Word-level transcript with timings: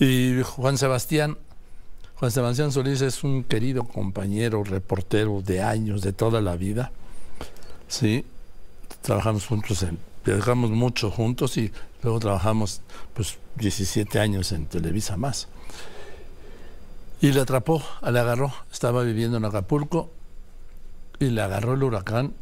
Y 0.00 0.42
Juan 0.42 0.78
Sebastián, 0.78 1.36
Juan 2.14 2.30
Sebastián 2.30 2.72
Solís 2.72 3.02
es 3.02 3.22
un 3.22 3.44
querido 3.44 3.84
compañero, 3.84 4.64
reportero 4.64 5.42
de 5.42 5.62
años, 5.62 6.00
de 6.00 6.14
toda 6.14 6.40
la 6.40 6.56
vida. 6.56 6.90
Sí, 7.86 8.24
trabajamos 9.02 9.46
juntos, 9.46 9.82
en, 9.82 9.98
mucho 10.70 11.10
juntos 11.10 11.58
y 11.58 11.70
luego 12.02 12.18
trabajamos 12.18 12.80
pues 13.12 13.36
17 13.56 14.18
años 14.18 14.52
en 14.52 14.64
Televisa 14.64 15.18
más. 15.18 15.48
Y 17.20 17.32
le 17.32 17.42
atrapó, 17.42 17.82
le 18.02 18.18
agarró, 18.18 18.54
estaba 18.72 19.02
viviendo 19.02 19.36
en 19.36 19.44
Acapulco 19.44 20.10
y 21.18 21.26
le 21.26 21.42
agarró 21.42 21.74
el 21.74 21.82
huracán 21.82 22.32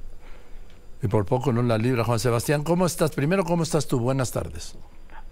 y 1.02 1.08
por 1.08 1.26
poco 1.26 1.52
no 1.52 1.64
la 1.64 1.76
libra. 1.76 2.04
Juan 2.04 2.20
Sebastián, 2.20 2.62
¿cómo 2.62 2.86
estás? 2.86 3.10
Primero, 3.10 3.44
¿cómo 3.44 3.64
estás 3.64 3.88
tú? 3.88 3.98
Buenas 3.98 4.30
tardes. 4.30 4.76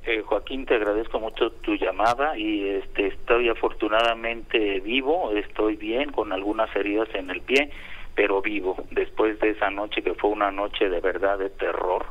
Eh, 0.08 0.22
Joaquín, 0.24 0.66
te 0.66 0.76
agradezco 0.76 1.18
mucho 1.18 1.50
tu 1.50 1.74
llamada 1.74 2.38
y 2.38 2.64
este, 2.64 3.08
estoy 3.08 3.48
afortunadamente 3.48 4.78
vivo, 4.78 5.32
estoy 5.32 5.74
bien 5.74 6.12
con 6.12 6.32
algunas 6.32 6.74
heridas 6.76 7.08
en 7.12 7.28
el 7.28 7.40
pie, 7.40 7.72
pero 8.14 8.40
vivo. 8.40 8.76
Después 8.92 9.40
de 9.40 9.50
esa 9.50 9.68
noche 9.68 10.02
que 10.02 10.14
fue 10.14 10.30
una 10.30 10.52
noche 10.52 10.88
de 10.88 11.00
verdad 11.00 11.40
de 11.40 11.50
terror, 11.50 12.06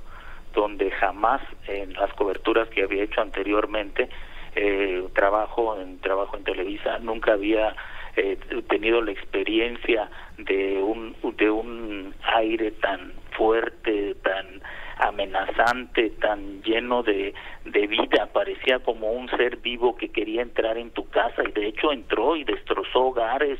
donde 0.54 0.92
jamás 0.92 1.42
en 1.68 1.94
las 1.94 2.14
coberturas 2.16 2.68
que 2.68 2.84
había 2.84 3.04
hecho 3.04 3.22
anteriormente, 3.22 4.10
eh, 4.58 5.02
trabajo 5.14 5.80
en 5.80 6.00
trabajo 6.00 6.36
en 6.36 6.44
Televisa, 6.44 7.00
nunca 7.00 7.32
había 7.32 7.78
eh, 8.18 8.38
tenido 8.68 9.02
la 9.02 9.12
experiencia 9.12 10.10
de 10.38 10.84
un 10.84 11.16
de 11.38 11.50
un 11.50 12.14
aire 12.24 12.72
tan 12.72 13.14
fuerte, 13.38 14.16
tan 14.16 14.62
amenazante, 14.98 16.12
tan 16.22 16.62
lleno 16.64 17.04
de, 17.04 17.34
de 17.66 17.88
vida, 17.88 18.30
parecía 18.32 18.80
como 18.80 19.12
un 19.12 19.30
ser 19.30 19.58
vivo 19.58 19.96
que 19.96 20.10
quería 20.10 20.42
entrar 20.42 20.78
en 20.78 20.92
tu 20.92 21.10
casa 21.10 21.44
y 21.48 21.52
de 21.52 21.68
hecho 21.68 21.92
entró 21.92 22.36
y 22.36 22.44
destrozó 22.44 23.08
hogares, 23.08 23.60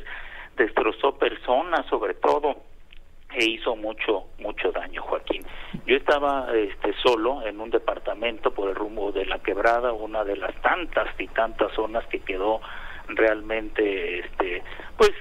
destrozó 0.56 1.18
personas 1.18 1.84
sobre 1.86 2.14
todo 2.14 2.56
e 3.34 3.44
hizo 3.44 3.76
mucho 3.76 4.28
mucho 4.38 4.72
daño 4.72 5.02
Joaquín. 5.02 5.42
Yo 5.86 5.96
estaba 5.96 6.48
este 6.54 6.94
solo 7.02 7.46
en 7.46 7.60
un 7.60 7.70
departamento 7.70 8.52
por 8.52 8.70
el 8.70 8.74
rumbo 8.74 9.12
de 9.12 9.26
la 9.26 9.38
quebrada 9.40 9.92
una 9.92 10.24
de 10.24 10.36
las 10.36 10.54
tantas 10.62 11.08
y 11.18 11.26
tantas 11.28 11.72
zonas 11.72 12.06
que 12.06 12.20
quedó 12.20 12.60
realmente 13.08 14.20
este 14.20 14.62
pues 14.96 15.12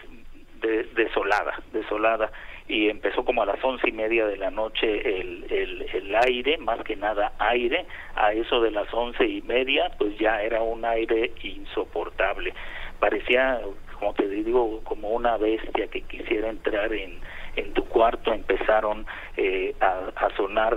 desolada 0.96 1.62
desolada 1.74 2.32
y 2.68 2.90
empezó 2.90 3.24
como 3.24 3.44
a 3.44 3.46
las 3.46 3.64
once 3.64 3.88
y 3.88 3.92
media 3.92 4.26
de 4.26 4.38
la 4.38 4.50
noche 4.50 5.20
el, 5.20 5.46
el, 5.50 5.82
el 5.94 6.16
aire, 6.16 6.58
más 6.58 6.82
que 6.84 6.96
nada 6.96 7.34
aire, 7.38 7.86
a 8.16 8.34
eso 8.34 8.60
de 8.62 8.72
las 8.72 8.92
once 8.94 9.26
y 9.26 9.42
media, 9.44 9.92
pues 9.98 10.18
ya 10.18 10.42
era 10.42 10.62
un 10.62 10.84
aire 10.84 11.32
insoportable. 11.44 12.54
Parecía, 13.00 13.62
como 14.00 14.14
te 14.14 14.28
digo, 14.28 14.82
como 14.84 15.10
una 15.10 15.38
bestia 15.38 15.88
que 15.88 16.02
quisiera 16.02 16.50
entrar 16.50 16.92
en, 16.92 17.20
en 17.56 17.74
tu 17.74 17.86
cuarto, 17.86 18.34
empezaron 18.34 19.06
eh, 19.38 19.76
a, 19.80 20.12
a 20.16 20.36
sonar 20.36 20.76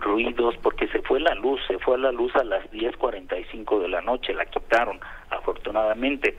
ruidos 0.00 0.56
porque 0.62 0.88
se 0.88 1.02
fue 1.02 1.20
la 1.20 1.34
luz, 1.34 1.60
se 1.68 1.78
fue 1.78 1.98
la 1.98 2.10
luz 2.10 2.34
a 2.36 2.44
las 2.44 2.68
diez 2.70 2.96
cuarenta 2.96 3.38
y 3.38 3.44
cinco 3.44 3.78
de 3.80 3.88
la 3.88 4.00
noche, 4.00 4.32
la 4.32 4.46
quitaron 4.46 4.98
afortunadamente, 5.30 6.36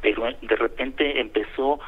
pero 0.00 0.24
de 0.40 0.56
repente 0.56 1.20
empezó 1.20 1.78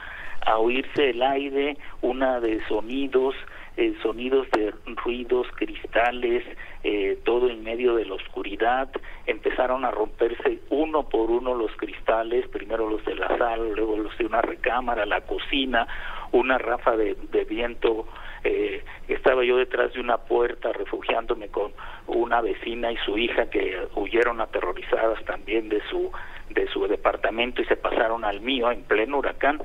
a 0.44 0.58
oírse 0.58 1.10
el 1.10 1.22
aire, 1.22 1.76
una 2.02 2.40
de 2.40 2.64
sonidos, 2.68 3.34
eh, 3.76 3.94
sonidos 4.02 4.46
de 4.52 4.72
ruidos, 5.04 5.46
cristales, 5.56 6.44
eh, 6.84 7.18
todo 7.24 7.48
en 7.48 7.64
medio 7.64 7.94
de 7.96 8.04
la 8.04 8.14
oscuridad, 8.14 8.88
empezaron 9.26 9.84
a 9.84 9.90
romperse 9.90 10.60
uno 10.70 11.08
por 11.08 11.30
uno 11.30 11.54
los 11.54 11.72
cristales, 11.76 12.46
primero 12.48 12.88
los 12.88 13.04
de 13.04 13.16
la 13.16 13.28
sala, 13.38 13.64
luego 13.74 13.96
los 13.96 14.16
de 14.18 14.26
una 14.26 14.42
recámara, 14.42 15.06
la 15.06 15.22
cocina, 15.22 15.86
una 16.32 16.58
rafa 16.58 16.96
de, 16.96 17.16
de 17.32 17.44
viento, 17.44 18.06
eh, 18.44 18.84
estaba 19.08 19.42
yo 19.44 19.56
detrás 19.56 19.92
de 19.94 20.00
una 20.00 20.18
puerta 20.18 20.72
refugiándome 20.72 21.48
con 21.48 21.72
una 22.06 22.42
vecina 22.42 22.92
y 22.92 22.96
su 22.98 23.16
hija 23.16 23.48
que 23.48 23.88
huyeron 23.96 24.40
aterrorizadas 24.40 25.24
también 25.24 25.68
de 25.70 25.80
su 25.88 26.12
de 26.50 26.66
su 26.68 26.86
departamento 26.86 27.62
y 27.62 27.64
se 27.64 27.76
pasaron 27.76 28.22
al 28.22 28.42
mío 28.42 28.70
en 28.70 28.82
pleno 28.82 29.18
huracán 29.18 29.62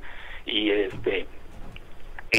y 0.50 0.70
este 0.70 1.26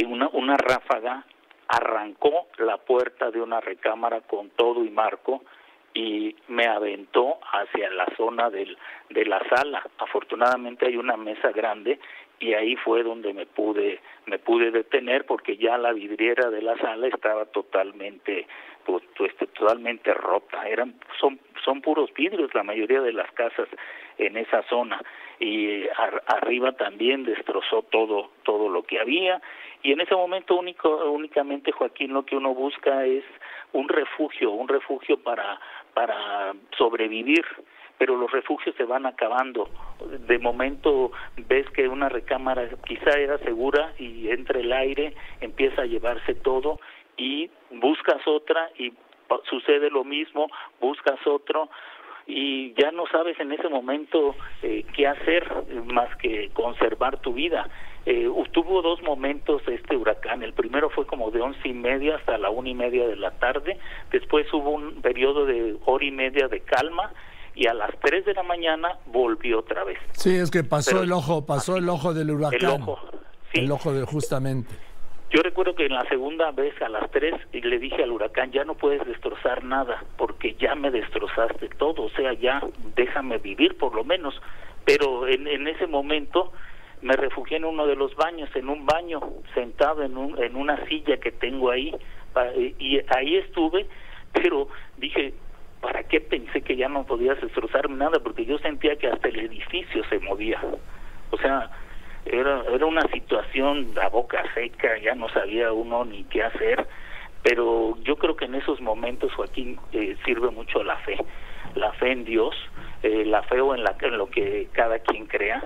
una, 0.07 0.29
una 0.29 0.57
ráfaga 0.57 1.25
arrancó 1.67 2.47
la 2.57 2.77
puerta 2.77 3.31
de 3.31 3.41
una 3.41 3.59
recámara 3.59 4.21
con 4.21 4.49
todo 4.51 4.83
y 4.83 4.89
marco 4.89 5.43
y 5.93 6.35
me 6.47 6.67
aventó 6.67 7.39
hacia 7.51 7.89
la 7.91 8.07
zona 8.15 8.49
del, 8.49 8.77
de 9.09 9.25
la 9.25 9.41
sala. 9.49 9.83
Afortunadamente 9.97 10.87
hay 10.87 10.97
una 10.97 11.17
mesa 11.17 11.51
grande 11.51 11.99
y 12.41 12.55
ahí 12.55 12.75
fue 12.75 13.03
donde 13.03 13.33
me 13.33 13.45
pude 13.45 13.99
me 14.25 14.39
pude 14.39 14.71
detener 14.71 15.25
porque 15.25 15.57
ya 15.57 15.77
la 15.77 15.93
vidriera 15.93 16.49
de 16.49 16.61
la 16.61 16.75
sala 16.77 17.07
estaba 17.07 17.45
totalmente 17.45 18.47
pues, 18.83 19.03
pues 19.15 19.35
totalmente 19.37 20.13
rota. 20.13 20.67
Eran 20.67 20.95
son 21.19 21.39
son 21.63 21.81
puros 21.81 22.11
vidrios 22.13 22.53
la 22.55 22.63
mayoría 22.63 23.01
de 23.01 23.13
las 23.13 23.31
casas 23.33 23.69
en 24.17 24.37
esa 24.37 24.63
zona. 24.63 25.01
Y 25.39 25.83
arriba 26.27 26.71
también 26.73 27.23
destrozó 27.23 27.83
todo 27.83 28.31
todo 28.43 28.69
lo 28.69 28.83
que 28.83 28.99
había. 28.99 29.39
Y 29.83 29.91
en 29.91 30.01
ese 30.01 30.15
momento 30.15 30.55
único 30.55 31.11
únicamente 31.11 31.71
Joaquín 31.71 32.13
lo 32.13 32.25
que 32.25 32.35
uno 32.35 32.55
busca 32.55 33.05
es 33.05 33.23
un 33.73 33.87
refugio 33.87 34.51
un 34.51 34.67
refugio 34.67 35.17
para 35.21 35.59
para 35.93 36.53
sobrevivir 36.77 37.45
pero 38.01 38.17
los 38.17 38.31
refugios 38.31 38.75
se 38.77 38.83
van 38.83 39.05
acabando. 39.05 39.69
De 40.25 40.39
momento 40.39 41.11
ves 41.47 41.69
que 41.69 41.87
una 41.87 42.09
recámara 42.09 42.67
quizá 42.83 43.11
era 43.11 43.37
segura 43.37 43.93
y 43.99 44.27
entra 44.31 44.59
el 44.59 44.73
aire, 44.73 45.13
empieza 45.39 45.83
a 45.83 45.85
llevarse 45.85 46.33
todo 46.33 46.79
y 47.15 47.51
buscas 47.69 48.25
otra 48.25 48.71
y 48.75 48.91
sucede 49.47 49.91
lo 49.91 50.03
mismo, 50.03 50.47
buscas 50.79 51.19
otro, 51.27 51.69
y 52.25 52.73
ya 52.73 52.89
no 52.89 53.05
sabes 53.05 53.39
en 53.39 53.51
ese 53.51 53.69
momento 53.69 54.35
eh, 54.63 54.83
qué 54.95 55.05
hacer 55.05 55.47
más 55.85 56.15
que 56.17 56.49
conservar 56.53 57.21
tu 57.21 57.33
vida. 57.33 57.69
Eh, 58.07 58.27
tuvo 58.51 58.81
dos 58.81 58.99
momentos 59.03 59.61
este 59.67 59.95
huracán. 59.95 60.41
El 60.41 60.53
primero 60.53 60.89
fue 60.89 61.05
como 61.05 61.29
de 61.29 61.39
once 61.39 61.67
y 61.67 61.73
media 61.73 62.15
hasta 62.15 62.39
la 62.39 62.49
una 62.49 62.69
y 62.69 62.73
media 62.73 63.05
de 63.05 63.15
la 63.15 63.37
tarde. 63.37 63.77
Después 64.11 64.51
hubo 64.53 64.71
un 64.71 65.03
periodo 65.03 65.45
de 65.45 65.77
hora 65.85 66.03
y 66.03 66.09
media 66.09 66.47
de 66.47 66.61
calma 66.61 67.13
y 67.61 67.67
a 67.67 67.75
las 67.75 67.91
tres 67.99 68.25
de 68.25 68.33
la 68.33 68.41
mañana 68.41 68.97
volvió 69.05 69.59
otra 69.59 69.83
vez. 69.83 69.99
Sí, 70.13 70.35
es 70.35 70.49
que 70.49 70.63
pasó 70.63 71.03
el 71.03 71.11
ojo, 71.11 71.45
pasó 71.45 71.77
el 71.77 71.87
ojo 71.89 72.11
del 72.11 72.31
huracán. 72.31 72.59
El 72.59 72.65
ojo, 72.65 72.99
El 73.53 73.71
ojo 73.71 73.93
de 73.93 74.03
justamente. 74.03 74.73
Yo 75.29 75.43
recuerdo 75.43 75.75
que 75.75 75.85
en 75.85 75.93
la 75.93 76.03
segunda 76.09 76.49
vez 76.49 76.73
a 76.81 76.89
las 76.89 77.11
tres 77.11 77.35
le 77.53 77.77
dije 77.77 78.01
al 78.01 78.11
huracán, 78.11 78.51
ya 78.51 78.63
no 78.63 78.73
puedes 78.73 79.05
destrozar 79.05 79.63
nada, 79.63 80.03
porque 80.17 80.55
ya 80.55 80.73
me 80.73 80.89
destrozaste 80.89 81.69
todo, 81.77 82.05
o 82.05 82.09
sea, 82.09 82.33
ya 82.33 82.63
déjame 82.95 83.37
vivir 83.37 83.77
por 83.77 83.93
lo 83.93 84.03
menos. 84.03 84.33
Pero 84.83 85.27
en, 85.27 85.45
en 85.45 85.67
ese 85.67 85.85
momento 85.85 86.51
me 87.03 87.15
refugié 87.15 87.57
en 87.57 87.65
uno 87.65 87.85
de 87.85 87.95
los 87.95 88.15
baños, 88.15 88.49
en 88.55 88.69
un 88.69 88.87
baño, 88.87 89.19
sentado 89.53 90.01
en, 90.01 90.17
un, 90.17 90.41
en 90.41 90.55
una 90.55 90.83
silla 90.87 91.17
que 91.17 91.31
tengo 91.31 91.69
ahí, 91.69 91.95
y 92.79 92.99
ahí 93.15 93.35
estuve, 93.35 93.85
pero 94.33 94.67
dije, 94.97 95.35
¿para 95.81 96.03
qué 96.03 96.21
pensé 96.21 96.61
que 96.61 96.75
ya 96.75 96.87
no 96.87 97.05
podías 97.05 97.41
destrozarme 97.41 97.97
nada? 97.97 98.19
Porque 98.19 98.45
yo 98.45 98.57
sentía 98.59 98.95
que 98.95 99.07
hasta 99.07 99.27
el 99.27 99.39
edificio 99.39 100.03
se 100.09 100.19
movía. 100.19 100.61
O 101.31 101.37
sea, 101.37 101.69
era, 102.25 102.63
era 102.71 102.85
una 102.85 103.01
situación 103.11 103.93
a 104.01 104.09
boca 104.09 104.43
seca, 104.53 104.97
ya 104.99 105.15
no 105.15 105.27
sabía 105.29 105.73
uno 105.73 106.05
ni 106.05 106.23
qué 106.25 106.43
hacer, 106.43 106.87
pero 107.43 107.97
yo 108.03 108.15
creo 108.17 108.35
que 108.35 108.45
en 108.45 108.55
esos 108.55 108.79
momentos, 108.79 109.33
Joaquín, 109.33 109.79
eh, 109.91 110.15
sirve 110.23 110.51
mucho 110.51 110.83
la 110.83 110.97
fe, 110.97 111.17
la 111.75 111.91
fe 111.93 112.11
en 112.11 112.25
Dios, 112.25 112.55
eh, 113.01 113.25
la 113.25 113.41
fe 113.43 113.59
o 113.61 113.73
en, 113.73 113.83
la, 113.83 113.95
en 113.99 114.17
lo 114.17 114.29
que 114.29 114.67
cada 114.71 114.99
quien 114.99 115.25
crea, 115.25 115.63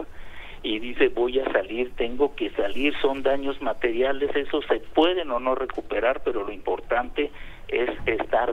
y 0.64 0.80
dice 0.80 1.10
voy 1.10 1.40
a 1.40 1.52
salir, 1.52 1.92
tengo 1.96 2.36
que 2.36 2.50
salir, 2.52 2.96
son 3.02 3.22
daños 3.22 3.62
materiales, 3.62 4.36
eso 4.36 4.62
se 4.64 4.80
pueden 4.80 5.30
o 5.32 5.40
no 5.40 5.54
recuperar, 5.54 6.22
pero 6.24 6.44
lo 6.44 6.52
importante 6.52 7.26
es 7.26 7.32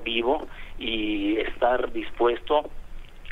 vivo 0.02 0.46
y 0.78 1.38
estar 1.38 1.92
dispuesto 1.92 2.70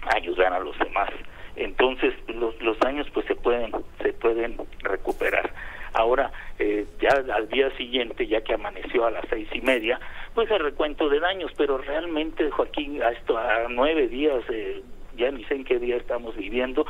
a 0.03 0.17
ayudar 0.17 0.53
a 0.53 0.61
los 0.61 0.79
demás. 0.79 1.11
Entonces 1.57 2.15
los, 2.29 2.61
los 2.63 2.79
daños 2.79 3.07
pues 3.13 3.27
se 3.27 3.35
pueden 3.35 3.73
se 4.03 4.13
pueden 4.13 4.57
recuperar. 4.83 5.53
Ahora 5.93 6.31
eh, 6.59 6.87
ya 7.01 7.11
al 7.35 7.49
día 7.49 7.71
siguiente 7.77 8.27
ya 8.27 8.43
que 8.43 8.55
amaneció 8.55 9.07
a 9.07 9.11
las 9.11 9.25
seis 9.29 9.49
y 9.53 9.61
media 9.61 10.01
pues 10.35 10.51
el 10.51 10.61
recuento 10.61 11.09
de 11.09 11.21
daños 11.21 11.53
pero 11.57 11.79
realmente 11.79 12.51
Joaquín 12.51 13.03
a 13.03 13.11
esto 13.11 13.37
a 13.37 13.67
nueve 13.69 14.07
días 14.09 14.45
eh, 14.51 14.83
ya 15.17 15.31
ni 15.33 15.45
sé 15.45 15.57
en 15.57 15.65
qué 15.65 15.79
día 15.79 15.97
estamos 15.97 16.37
viviendo 16.37 16.87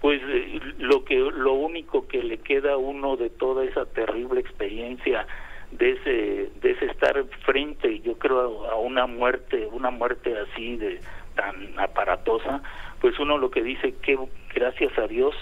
pues 0.00 0.22
eh, 0.24 0.60
lo 0.78 1.04
que 1.04 1.16
lo 1.16 1.52
único 1.52 2.08
que 2.08 2.22
le 2.22 2.38
queda 2.38 2.72
a 2.72 2.78
uno 2.78 3.16
de 3.16 3.28
toda 3.28 3.64
esa 3.64 3.84
terrible 3.84 4.40
experiencia 4.40 5.26
de 5.72 5.90
ese 5.92 6.50
de 6.60 6.70
ese 6.72 6.86
estar 6.86 7.24
frente 7.44 8.00
yo 8.00 8.18
creo 8.18 8.68
a 8.70 8.76
una 8.76 9.06
muerte 9.06 9.68
una 9.72 9.90
muerte 9.90 10.34
así 10.38 10.76
de 10.76 11.00
tan 11.34 11.78
aparatosa, 11.78 12.62
pues 13.00 13.18
uno 13.18 13.38
lo 13.38 13.50
que 13.50 13.62
dice 13.62 13.94
que 14.02 14.18
gracias 14.54 14.96
a 14.98 15.06
Dios 15.06 15.34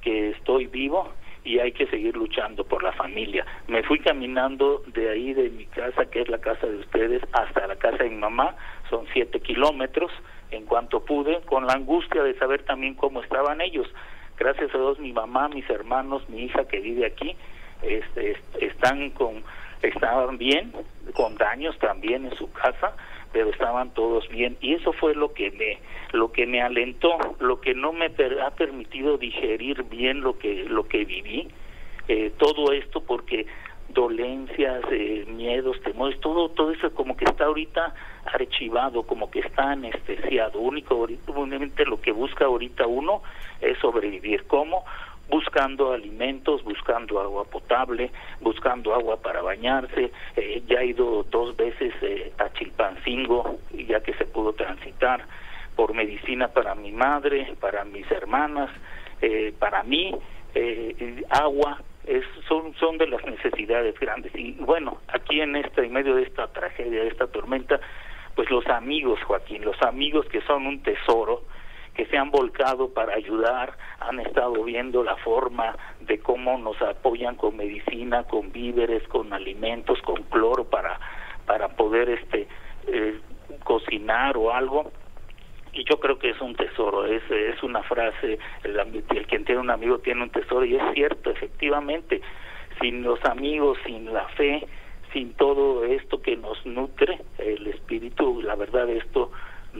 que 0.00 0.30
estoy 0.30 0.66
vivo 0.66 1.12
y 1.44 1.60
hay 1.60 1.72
que 1.72 1.86
seguir 1.86 2.16
luchando 2.16 2.64
por 2.64 2.82
la 2.82 2.92
familia. 2.92 3.46
Me 3.68 3.84
fui 3.84 4.00
caminando 4.00 4.82
de 4.88 5.10
ahí, 5.10 5.32
de 5.32 5.48
mi 5.50 5.66
casa, 5.66 6.06
que 6.06 6.22
es 6.22 6.28
la 6.28 6.38
casa 6.38 6.66
de 6.66 6.78
ustedes, 6.78 7.22
hasta 7.32 7.68
la 7.68 7.76
casa 7.76 8.02
de 8.02 8.10
mi 8.10 8.16
mamá, 8.16 8.56
son 8.90 9.06
siete 9.12 9.38
kilómetros, 9.40 10.10
en 10.50 10.64
cuanto 10.66 11.04
pude, 11.04 11.40
con 11.42 11.66
la 11.66 11.74
angustia 11.74 12.24
de 12.24 12.36
saber 12.38 12.64
también 12.64 12.94
cómo 12.94 13.22
estaban 13.22 13.60
ellos. 13.60 13.86
Gracias 14.38 14.74
a 14.74 14.78
Dios, 14.78 14.98
mi 14.98 15.12
mamá, 15.12 15.48
mis 15.48 15.68
hermanos, 15.70 16.28
mi 16.28 16.42
hija 16.44 16.66
que 16.66 16.80
vive 16.80 17.06
aquí, 17.06 17.36
este, 17.82 18.36
están 18.60 19.10
con, 19.10 19.44
estaban 19.82 20.38
bien, 20.38 20.72
con 21.14 21.36
daños 21.36 21.78
también 21.78 22.24
en 22.26 22.34
su 22.36 22.50
casa, 22.52 22.94
pero 23.32 23.50
estaban 23.50 23.90
todos 23.90 24.28
bien. 24.28 24.56
Y 24.60 24.74
eso 24.74 24.92
fue 24.92 25.14
lo 25.14 25.32
que 25.32 25.50
me 25.50 25.78
lo 26.12 26.32
que 26.32 26.46
me 26.46 26.62
alentó. 26.62 27.16
Lo 27.40 27.60
que 27.60 27.74
no 27.74 27.92
me 27.92 28.06
ha 28.06 28.50
permitido 28.50 29.18
digerir 29.18 29.82
bien 29.84 30.20
lo 30.20 30.38
que 30.38 30.64
lo 30.64 30.88
que 30.88 31.04
viví 31.04 31.48
eh, 32.08 32.32
todo 32.38 32.72
esto 32.72 33.00
porque 33.00 33.46
dolencias 33.88 34.84
eh, 34.90 35.24
miedos 35.28 35.80
temores 35.82 36.20
todo 36.20 36.48
todo 36.50 36.70
eso 36.72 36.92
como 36.92 37.16
que 37.16 37.24
está 37.24 37.46
ahorita 37.46 37.94
archivado 38.26 39.02
como 39.04 39.30
que 39.30 39.40
está 39.40 39.72
anestesiado. 39.72 40.60
Único 40.60 41.06
únicamente 41.26 41.84
lo 41.84 42.00
que 42.00 42.12
busca 42.12 42.44
ahorita 42.44 42.86
uno 42.86 43.22
es 43.60 43.78
sobrevivir. 43.78 44.44
Cómo 44.46 44.84
buscando 45.28 45.92
alimentos, 45.92 46.62
buscando 46.62 47.20
agua 47.20 47.44
potable, 47.44 48.10
buscando 48.40 48.94
agua 48.94 49.16
para 49.20 49.42
bañarse. 49.42 50.10
Eh, 50.36 50.62
ya 50.66 50.80
he 50.80 50.86
ido 50.86 51.24
dos 51.24 51.56
veces 51.56 51.94
eh, 52.02 52.32
a 52.38 52.52
Chilpancingo, 52.52 53.58
ya 53.72 54.00
que 54.00 54.14
se 54.14 54.26
pudo 54.26 54.52
transitar, 54.52 55.24
por 55.74 55.92
medicina 55.94 56.48
para 56.48 56.74
mi 56.74 56.90
madre, 56.90 57.54
para 57.60 57.84
mis 57.84 58.10
hermanas, 58.10 58.70
eh, 59.20 59.52
para 59.58 59.82
mí, 59.82 60.14
agua. 61.28 61.82
Es, 62.06 62.24
son, 62.48 62.72
son 62.76 62.98
de 62.98 63.08
las 63.08 63.24
necesidades 63.26 63.98
grandes. 63.98 64.32
Y 64.36 64.52
bueno, 64.52 64.98
aquí 65.08 65.40
en 65.40 65.56
esta, 65.56 65.82
en 65.82 65.92
medio 65.92 66.14
de 66.14 66.22
esta 66.22 66.46
tragedia, 66.46 67.02
de 67.02 67.08
esta 67.08 67.26
tormenta, 67.26 67.80
pues 68.36 68.48
los 68.48 68.64
amigos, 68.68 69.20
Joaquín, 69.24 69.64
los 69.64 69.80
amigos 69.82 70.24
que 70.26 70.40
son 70.42 70.66
un 70.66 70.82
tesoro, 70.82 71.42
que 71.96 72.06
se 72.06 72.18
han 72.18 72.30
volcado 72.30 72.92
para 72.92 73.14
ayudar, 73.14 73.76
han 74.00 74.20
estado 74.20 74.62
viendo 74.62 75.02
la 75.02 75.16
forma 75.16 75.76
de 76.00 76.18
cómo 76.18 76.58
nos 76.58 76.80
apoyan 76.82 77.36
con 77.36 77.56
medicina, 77.56 78.24
con 78.24 78.52
víveres, 78.52 79.02
con 79.08 79.32
alimentos, 79.32 80.00
con 80.02 80.22
cloro 80.24 80.64
para 80.64 81.00
para 81.46 81.68
poder 81.68 82.10
este 82.10 82.48
eh, 82.88 83.18
cocinar 83.64 84.36
o 84.36 84.52
algo. 84.52 84.90
Y 85.72 85.84
yo 85.84 85.98
creo 86.00 86.18
que 86.18 86.30
es 86.30 86.40
un 86.40 86.54
tesoro, 86.54 87.04
es, 87.06 87.22
es 87.30 87.62
una 87.62 87.82
frase, 87.82 88.38
el, 88.64 88.78
el 88.78 89.26
quien 89.26 89.44
tiene 89.44 89.60
un 89.60 89.70
amigo 89.70 89.98
tiene 89.98 90.22
un 90.22 90.30
tesoro 90.30 90.64
y 90.64 90.74
es 90.74 90.82
cierto, 90.94 91.30
efectivamente, 91.30 92.22
sin 92.80 93.02
los 93.02 93.22
amigos, 93.24 93.78
sin 93.84 94.12
la 94.12 94.26
fe, 94.28 94.66
sin 95.12 95.34
todo 95.34 95.84
esto 95.84 96.22
que 96.22 96.36
nos 96.36 96.64
nutre, 96.64 97.20
el 97.38 97.66
espíritu, 97.66 98.40
la 98.40 98.54
verdad 98.54 98.88
esto 98.88 99.30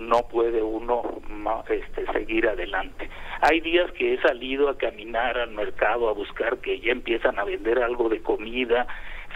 no 0.07 0.29
puede 0.29 0.63
uno 0.63 1.21
este, 1.69 2.07
seguir 2.13 2.49
adelante. 2.49 3.09
Hay 3.41 3.61
días 3.61 3.91
que 3.93 4.15
he 4.15 4.23
salido 4.23 4.69
a 4.69 4.79
caminar 4.79 5.39
al 5.39 5.51
mercado 5.51 6.09
a 6.09 6.13
buscar 6.13 6.59
que 6.59 6.81
ya 6.81 6.93
empiezan 6.93 7.39
a 7.39 7.45
vender 7.45 7.83
algo 7.83 8.09
de 8.09 8.21
comida, 8.21 8.87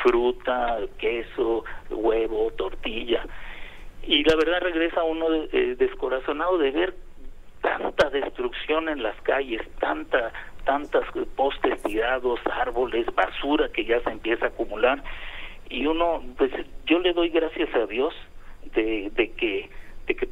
fruta, 0.02 0.78
queso, 0.98 1.64
huevo, 1.90 2.50
tortilla. 2.52 3.24
Y 4.02 4.24
la 4.24 4.36
verdad 4.36 4.60
regresa 4.60 5.02
uno 5.02 5.26
eh, 5.52 5.76
descorazonado 5.78 6.58
de 6.58 6.70
ver 6.70 6.94
tanta 7.60 8.08
destrucción 8.08 8.88
en 8.88 9.02
las 9.02 9.20
calles, 9.22 9.60
tanta 9.78 10.32
tantas 10.64 11.04
postes 11.36 11.82
tirados, 11.82 12.38
árboles, 12.46 13.06
basura 13.14 13.70
que 13.70 13.84
ya 13.84 14.00
se 14.00 14.10
empieza 14.10 14.46
a 14.46 14.48
acumular 14.48 15.02
y 15.70 15.86
uno 15.86 16.22
pues 16.36 16.50
yo 16.86 16.98
le 16.98 17.12
doy 17.14 17.30
gracias 17.30 17.74
a 17.74 17.86
Dios 17.86 18.14
de, 18.74 19.10
de 19.14 19.32
que 19.32 19.69
que 19.69 19.69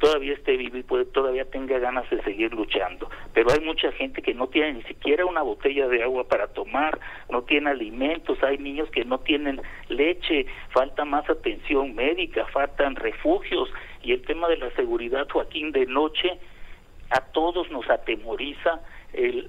todavía 0.08 0.32
esté 0.32 0.56
vivo 0.56 0.78
y 0.78 0.82
puede, 0.82 1.04
todavía 1.04 1.44
tenga 1.44 1.78
ganas 1.78 2.08
de 2.08 2.22
seguir 2.22 2.54
luchando. 2.54 3.10
Pero 3.34 3.52
hay 3.52 3.60
mucha 3.60 3.92
gente 3.92 4.22
que 4.22 4.32
no 4.32 4.46
tiene 4.46 4.72
ni 4.72 4.82
siquiera 4.84 5.26
una 5.26 5.42
botella 5.42 5.86
de 5.86 6.02
agua 6.02 6.26
para 6.26 6.46
tomar, 6.46 6.98
no 7.30 7.42
tiene 7.42 7.70
alimentos, 7.70 8.42
hay 8.42 8.56
niños 8.56 8.88
que 8.90 9.04
no 9.04 9.18
tienen 9.18 9.60
leche, 9.88 10.46
falta 10.70 11.04
más 11.04 11.28
atención 11.28 11.94
médica, 11.94 12.46
faltan 12.46 12.96
refugios 12.96 13.68
y 14.02 14.12
el 14.12 14.22
tema 14.22 14.48
de 14.48 14.56
la 14.56 14.70
seguridad, 14.70 15.28
Joaquín, 15.30 15.72
de 15.72 15.84
noche 15.84 16.38
a 17.10 17.20
todos 17.32 17.70
nos 17.70 17.88
atemoriza 17.90 18.80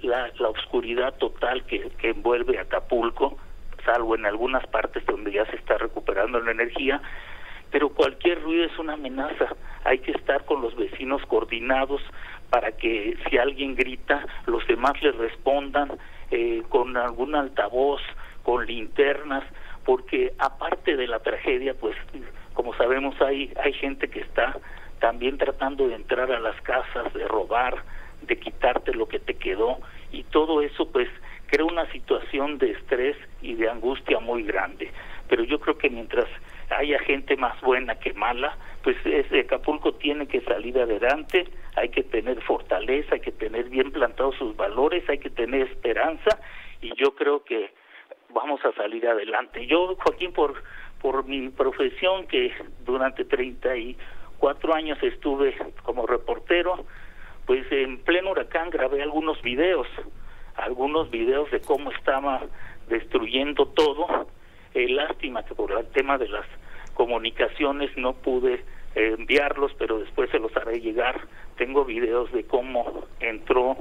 la, 0.01 0.29
la 0.39 0.49
oscuridad 0.49 1.13
total 1.19 1.65
que, 1.67 1.89
que 2.01 2.09
envuelve 2.09 2.59
Acapulco, 2.59 3.37
salvo 3.85 4.15
en 4.15 4.25
algunas 4.25 4.67
partes 4.67 5.05
donde 5.05 5.31
ya 5.31 5.45
se 5.45 5.55
está 5.55 5.77
recuperando 5.77 6.39
la 6.41 6.51
energía, 6.51 7.01
pero 7.71 7.89
cualquier 7.89 8.41
ruido 8.41 8.65
es 8.65 8.77
una 8.79 8.93
amenaza. 8.93 9.55
Hay 9.83 9.99
que 9.99 10.11
estar 10.11 10.45
con 10.45 10.61
los 10.61 10.75
vecinos 10.75 11.21
coordinados 11.27 12.01
para 12.49 12.71
que 12.71 13.17
si 13.29 13.37
alguien 13.37 13.75
grita, 13.75 14.25
los 14.45 14.65
demás 14.67 15.01
le 15.01 15.11
respondan 15.11 15.91
eh, 16.31 16.63
con 16.69 16.97
algún 16.97 17.35
altavoz, 17.35 18.01
con 18.43 18.65
linternas, 18.65 19.43
porque 19.85 20.33
aparte 20.39 20.95
de 20.95 21.07
la 21.07 21.19
tragedia, 21.19 21.73
pues 21.73 21.95
como 22.53 22.73
sabemos 22.75 23.19
hay, 23.21 23.53
hay 23.63 23.73
gente 23.73 24.09
que 24.09 24.21
está 24.21 24.57
también 24.99 25.37
tratando 25.37 25.87
de 25.87 25.95
entrar 25.95 26.31
a 26.31 26.39
las 26.39 26.59
casas, 26.61 27.13
de 27.13 27.27
robar, 27.27 27.83
de 28.21 28.37
quitarte 28.37 28.93
lo 28.93 29.07
que 29.07 29.19
te 29.19 29.35
quedó, 29.35 29.79
y 30.11 30.23
todo 30.23 30.61
eso 30.61 30.91
pues 30.91 31.07
crea 31.47 31.65
una 31.65 31.89
situación 31.91 32.57
de 32.57 32.71
estrés 32.71 33.15
y 33.41 33.53
de 33.55 33.69
angustia 33.69 34.19
muy 34.19 34.43
grande. 34.43 34.91
Pero 35.27 35.43
yo 35.43 35.59
creo 35.59 35.77
que 35.77 35.89
mientras 35.89 36.27
haya 36.69 36.99
gente 36.99 37.35
más 37.37 37.59
buena 37.61 37.95
que 37.95 38.13
mala, 38.13 38.57
pues 38.83 38.97
ese 39.05 39.41
Acapulco 39.41 39.93
tiene 39.93 40.27
que 40.27 40.41
salir 40.41 40.77
adelante, 40.79 41.47
hay 41.75 41.89
que 41.89 42.03
tener 42.03 42.41
fortaleza, 42.41 43.15
hay 43.15 43.21
que 43.21 43.31
tener 43.31 43.69
bien 43.69 43.91
plantados 43.91 44.35
sus 44.35 44.55
valores, 44.55 45.07
hay 45.09 45.17
que 45.17 45.29
tener 45.29 45.67
esperanza 45.67 46.39
y 46.81 46.93
yo 46.95 47.15
creo 47.15 47.43
que 47.43 47.71
vamos 48.29 48.63
a 48.63 48.71
salir 48.73 49.07
adelante. 49.07 49.65
Yo, 49.65 49.95
Joaquín, 49.95 50.31
por, 50.33 50.63
por 51.01 51.25
mi 51.25 51.49
profesión, 51.49 52.27
que 52.27 52.53
durante 52.85 53.25
34 53.25 54.73
años 54.73 54.97
estuve 55.01 55.55
como 55.83 56.05
reportero, 56.05 56.85
pues 57.45 57.65
en 57.71 57.99
pleno 58.03 58.31
huracán 58.31 58.69
grabé 58.69 59.01
algunos 59.01 59.41
videos, 59.41 59.87
algunos 60.55 61.09
videos 61.09 61.49
de 61.51 61.61
cómo 61.61 61.91
estaba 61.91 62.41
destruyendo 62.87 63.67
todo 63.67 64.27
eh, 64.73 64.87
lástima 64.89 65.43
que 65.43 65.55
por 65.55 65.71
el 65.71 65.85
tema 65.87 66.17
de 66.17 66.27
las 66.27 66.45
comunicaciones 66.93 67.95
no 67.97 68.13
pude 68.13 68.65
eh, 68.95 69.15
enviarlos, 69.17 69.71
pero 69.77 69.99
después 69.99 70.29
se 70.29 70.39
los 70.39 70.55
haré 70.57 70.79
llegar. 70.79 71.21
Tengo 71.57 71.85
videos 71.85 72.31
de 72.31 72.43
cómo 72.45 73.05
entró 73.19 73.77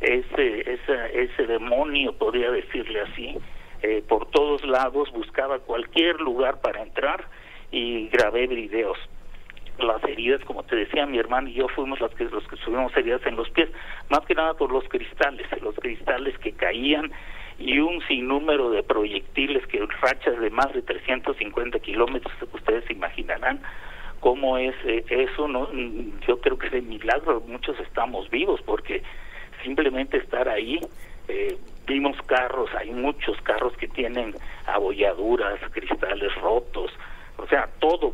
ese, 0.00 0.60
ese, 0.60 1.22
ese 1.22 1.46
demonio, 1.46 2.12
podría 2.14 2.50
decirle 2.50 3.00
así, 3.02 3.36
eh, 3.82 4.02
por 4.06 4.30
todos 4.30 4.64
lados, 4.64 5.10
buscaba 5.12 5.58
cualquier 5.60 6.20
lugar 6.20 6.60
para 6.60 6.82
entrar 6.82 7.24
y 7.70 8.08
grabé 8.08 8.46
videos. 8.46 8.98
Las 9.82 10.02
heridas, 10.04 10.44
como 10.44 10.62
te 10.62 10.76
decía, 10.76 11.06
mi 11.06 11.18
hermano 11.18 11.48
y 11.48 11.54
yo 11.54 11.68
fuimos 11.68 12.00
los 12.00 12.14
que, 12.14 12.24
los 12.24 12.46
que 12.46 12.56
subimos 12.56 12.96
heridas 12.96 13.24
en 13.26 13.36
los 13.36 13.48
pies, 13.50 13.68
más 14.08 14.20
que 14.20 14.34
nada 14.34 14.54
por 14.54 14.70
los 14.70 14.84
cristales, 14.88 15.46
los 15.62 15.74
cristales 15.76 16.36
que 16.38 16.52
caían 16.52 17.10
y 17.58 17.78
un 17.78 18.00
sinnúmero 18.06 18.70
de 18.70 18.82
proyectiles 18.82 19.66
que 19.66 19.84
rachas 20.00 20.38
de 20.40 20.50
más 20.50 20.72
de 20.72 20.82
350 20.82 21.78
kilómetros, 21.80 22.32
ustedes 22.52 22.90
imaginarán 22.90 23.60
cómo 24.20 24.58
es 24.58 24.74
eh, 24.84 25.04
eso, 25.08 25.48
no 25.48 25.68
yo 26.26 26.40
creo 26.40 26.58
que 26.58 26.70
de 26.70 26.82
milagro, 26.82 27.42
muchos 27.46 27.78
estamos 27.80 28.30
vivos 28.30 28.60
porque 28.64 29.02
simplemente 29.62 30.18
estar 30.18 30.48
ahí, 30.48 30.80
eh, 31.28 31.56
vimos 31.86 32.16
carros, 32.26 32.70
hay 32.74 32.90
muchos 32.90 33.40
carros 33.42 33.76
que 33.76 33.88
tienen 33.88 34.34
abolladuras, 34.66 35.58
cristales 35.72 36.34
rotos, 36.36 36.90
o 37.36 37.46
sea, 37.46 37.68
todo 37.78 38.10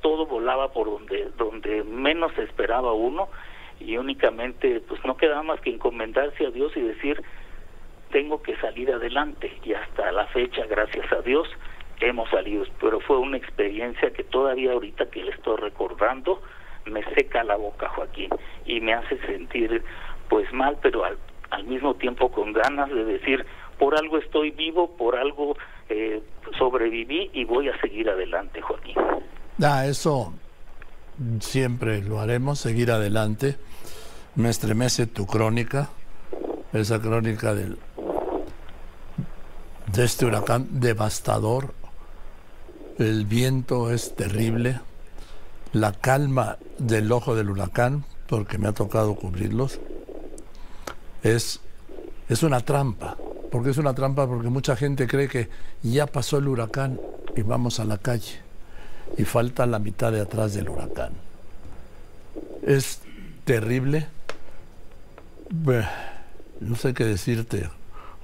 todo 0.00 0.26
volaba 0.26 0.72
por 0.72 0.86
donde, 0.90 1.30
donde 1.36 1.84
menos 1.84 2.36
esperaba 2.38 2.92
uno 2.92 3.28
y 3.80 3.96
únicamente 3.96 4.80
pues 4.80 5.04
no 5.04 5.16
quedaba 5.16 5.42
más 5.42 5.60
que 5.60 5.70
encomendarse 5.70 6.46
a 6.46 6.50
Dios 6.50 6.72
y 6.76 6.80
decir 6.80 7.22
tengo 8.10 8.42
que 8.42 8.56
salir 8.56 8.92
adelante 8.92 9.52
y 9.64 9.72
hasta 9.72 10.12
la 10.12 10.26
fecha, 10.26 10.66
gracias 10.66 11.10
a 11.12 11.22
Dios, 11.22 11.48
hemos 12.00 12.28
salido, 12.30 12.64
pero 12.80 13.00
fue 13.00 13.18
una 13.18 13.36
experiencia 13.36 14.12
que 14.12 14.24
todavía 14.24 14.72
ahorita 14.72 15.10
que 15.10 15.24
le 15.24 15.30
estoy 15.30 15.56
recordando 15.56 16.42
me 16.84 17.02
seca 17.14 17.44
la 17.44 17.56
boca, 17.56 17.88
Joaquín, 17.88 18.28
y 18.66 18.80
me 18.80 18.92
hace 18.92 19.18
sentir 19.26 19.82
pues 20.28 20.52
mal, 20.52 20.78
pero 20.82 21.04
al, 21.04 21.16
al 21.50 21.64
mismo 21.64 21.94
tiempo 21.94 22.30
con 22.30 22.52
ganas 22.52 22.90
de 22.90 23.04
decir, 23.04 23.46
por 23.78 23.96
algo 23.96 24.18
estoy 24.18 24.50
vivo, 24.50 24.96
por 24.96 25.16
algo 25.16 25.56
eh, 25.88 26.22
sobreviví 26.58 27.30
y 27.32 27.44
voy 27.44 27.68
a 27.68 27.80
seguir 27.80 28.08
adelante, 28.08 28.60
Joaquín. 28.60 28.96
Ah, 29.60 29.86
eso, 29.86 30.32
siempre 31.40 32.02
lo 32.02 32.20
haremos, 32.20 32.58
seguir 32.58 32.90
adelante. 32.90 33.56
Me 34.34 34.48
estremece 34.48 35.06
tu 35.06 35.26
crónica, 35.26 35.90
esa 36.72 37.00
crónica 37.00 37.54
del, 37.54 37.78
de 39.92 40.04
este 40.04 40.24
huracán 40.24 40.80
devastador. 40.80 41.74
El 42.98 43.26
viento 43.26 43.92
es 43.92 44.16
terrible, 44.16 44.80
la 45.72 45.92
calma 45.92 46.56
del 46.78 47.12
ojo 47.12 47.34
del 47.34 47.50
huracán, 47.50 48.04
porque 48.28 48.56
me 48.56 48.68
ha 48.68 48.72
tocado 48.72 49.14
cubrirlos, 49.14 49.80
es, 51.22 51.60
es 52.28 52.42
una 52.42 52.60
trampa. 52.60 53.16
porque 53.50 53.70
es 53.70 53.76
una 53.76 53.94
trampa? 53.94 54.26
Porque 54.26 54.48
mucha 54.48 54.76
gente 54.76 55.06
cree 55.06 55.28
que 55.28 55.50
ya 55.82 56.06
pasó 56.06 56.38
el 56.38 56.48
huracán 56.48 56.98
y 57.36 57.42
vamos 57.42 57.80
a 57.80 57.84
la 57.84 57.98
calle 57.98 58.41
y 59.16 59.24
falta 59.24 59.66
la 59.66 59.78
mitad 59.78 60.12
de 60.12 60.20
atrás 60.20 60.54
del 60.54 60.68
huracán. 60.68 61.12
Es 62.62 63.00
terrible. 63.44 64.06
No 66.60 66.76
sé 66.76 66.94
qué 66.94 67.04
decirte, 67.04 67.68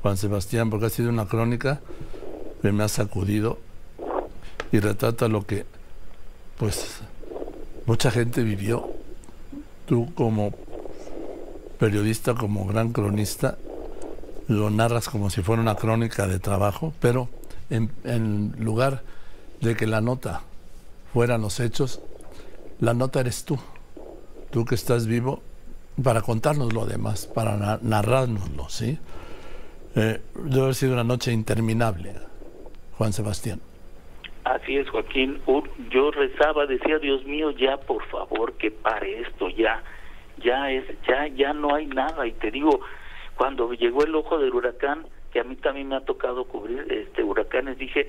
Juan 0.02 0.16
Sebastián, 0.16 0.70
porque 0.70 0.86
ha 0.86 0.90
sido 0.90 1.10
una 1.10 1.26
crónica 1.26 1.80
que 2.62 2.72
me 2.72 2.84
ha 2.84 2.88
sacudido 2.88 3.58
y 4.72 4.80
retrata 4.80 5.28
lo 5.28 5.46
que, 5.46 5.66
pues, 6.56 7.00
mucha 7.86 8.10
gente 8.10 8.42
vivió. 8.42 8.90
Tú 9.86 10.12
como 10.14 10.52
periodista, 11.78 12.34
como 12.34 12.66
gran 12.66 12.92
cronista, 12.92 13.56
lo 14.46 14.70
narras 14.70 15.08
como 15.08 15.30
si 15.30 15.42
fuera 15.42 15.62
una 15.62 15.76
crónica 15.76 16.26
de 16.26 16.38
trabajo, 16.38 16.92
pero 17.00 17.28
en, 17.70 17.90
en 18.04 18.54
lugar 18.58 19.02
de 19.60 19.76
que 19.76 19.86
la 19.86 20.00
nota 20.00 20.42
fueran 21.12 21.42
los 21.42 21.60
hechos, 21.60 22.00
la 22.80 22.94
nota 22.94 23.20
eres 23.20 23.44
tú, 23.44 23.58
tú 24.50 24.64
que 24.64 24.74
estás 24.74 25.06
vivo, 25.06 25.42
para 26.02 26.22
contarnos 26.22 26.72
lo 26.72 26.86
demás, 26.86 27.26
para 27.26 27.78
narrárnoslo, 27.82 28.68
¿sí? 28.68 28.98
Eh, 29.96 30.20
debe 30.34 30.62
haber 30.62 30.74
sido 30.74 30.92
una 30.92 31.04
noche 31.04 31.32
interminable, 31.32 32.14
Juan 32.96 33.12
Sebastián. 33.12 33.60
Así 34.44 34.76
es, 34.76 34.88
Joaquín. 34.88 35.40
Yo 35.90 36.10
rezaba, 36.10 36.66
decía, 36.66 36.98
Dios 36.98 37.24
mío, 37.24 37.50
ya 37.50 37.76
por 37.78 38.04
favor 38.06 38.54
que 38.54 38.70
pare 38.70 39.20
esto, 39.20 39.48
ya, 39.50 39.82
ya 40.42 40.70
es, 40.70 40.84
ya, 41.06 41.26
ya 41.26 41.52
no 41.52 41.74
hay 41.74 41.86
nada. 41.86 42.26
Y 42.26 42.32
te 42.32 42.50
digo, 42.50 42.80
cuando 43.36 43.72
llegó 43.72 44.04
el 44.04 44.14
ojo 44.14 44.38
del 44.38 44.54
huracán, 44.54 45.06
que 45.32 45.40
a 45.40 45.44
mí 45.44 45.56
también 45.56 45.88
me 45.88 45.96
ha 45.96 46.00
tocado 46.00 46.44
cubrir 46.44 46.86
este 46.90 47.22
huracanes, 47.22 47.76
dije, 47.76 48.08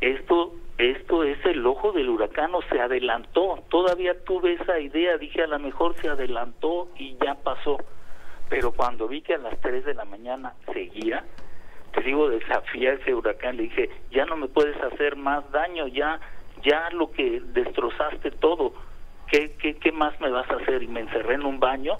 esto 0.00 0.54
esto 0.78 1.22
es 1.22 1.38
el 1.46 1.64
ojo 1.66 1.92
del 1.92 2.08
huracán 2.08 2.54
o 2.54 2.62
se 2.62 2.80
adelantó. 2.80 3.62
Todavía 3.68 4.24
tuve 4.24 4.54
esa 4.54 4.80
idea, 4.80 5.16
dije 5.18 5.42
a 5.42 5.46
lo 5.46 5.58
mejor 5.60 5.94
se 5.96 6.08
adelantó 6.08 6.88
y 6.96 7.16
ya 7.24 7.36
pasó. 7.36 7.78
Pero 8.48 8.72
cuando 8.72 9.06
vi 9.06 9.22
que 9.22 9.34
a 9.34 9.38
las 9.38 9.58
3 9.60 9.84
de 9.84 9.94
la 9.94 10.04
mañana 10.04 10.54
seguía, 10.72 11.24
te 11.92 12.02
digo, 12.02 12.28
desafía 12.28 12.94
ese 12.94 13.14
huracán, 13.14 13.56
le 13.56 13.64
dije, 13.64 13.88
ya 14.10 14.26
no 14.26 14.36
me 14.36 14.48
puedes 14.48 14.76
hacer 14.82 15.14
más 15.16 15.48
daño, 15.52 15.86
ya, 15.86 16.20
ya 16.62 16.90
lo 16.90 17.12
que 17.12 17.40
destrozaste 17.40 18.32
todo, 18.32 18.74
¿qué, 19.30 19.52
qué, 19.60 19.76
qué 19.76 19.92
más 19.92 20.20
me 20.20 20.30
vas 20.30 20.50
a 20.50 20.56
hacer? 20.56 20.82
Y 20.82 20.88
me 20.88 21.00
encerré 21.00 21.34
en 21.34 21.46
un 21.46 21.60
baño 21.60 21.96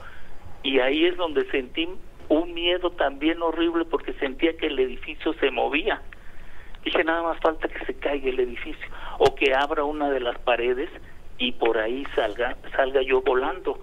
y 0.65 0.81
ahí 0.81 1.07
es 1.07 1.17
donde 1.17 1.49
sentí 1.51 1.89
un 2.29 2.55
miedo 2.55 2.91
también 2.91 3.41
horrible 3.41 3.85
porque 3.85 4.15
sentía 4.15 4.57
que 4.57 4.67
el 4.67 4.79
edificio 4.81 5.33
se 5.35 5.53
movía 5.53 6.03
Dije, 6.85 7.03
nada 7.05 7.23
más 7.23 7.41
falta 7.41 7.69
que 7.69 7.85
se 7.87 7.95
caiga 7.95 8.29
el 8.29 8.41
edificio 8.41 8.87
o 9.19 9.35
que 9.35 9.55
abra 9.55 9.85
una 9.85 10.11
de 10.11 10.21
las 10.21 10.39
paredes 10.39 10.91
y 11.39 11.53
por 11.53 11.79
ahí 11.79 12.05
salga 12.15 12.57
salga 12.77 13.03
yo 13.03 13.23
volando. 13.23 13.79